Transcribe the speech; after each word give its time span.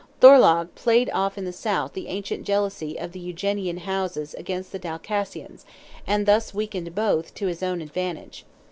Thorlogh 0.19 0.73
played 0.73 1.11
off 1.13 1.37
in 1.37 1.45
the 1.45 1.53
south 1.53 1.93
the 1.93 2.07
ancient 2.07 2.43
jealousy 2.43 2.97
of 2.97 3.11
the 3.11 3.19
Eugenian 3.19 3.77
houses 3.77 4.33
against 4.33 4.71
the 4.71 4.79
Dalcassians, 4.79 5.63
and 6.07 6.25
thus 6.25 6.55
weakened 6.55 6.95
both, 6.95 7.35
to 7.35 7.45
his 7.45 7.61
own 7.61 7.81
advantage. 7.81 8.43